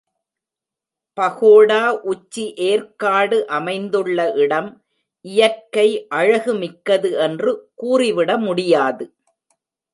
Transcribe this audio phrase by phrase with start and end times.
[1.17, 4.71] பகோடா உச்சி ஏர்க்காடு அமைந்துள்ள இடம்
[5.25, 5.87] இயற்கை
[6.15, 9.07] அழகுமிக்கது என்று கூறிவிட முடியாது.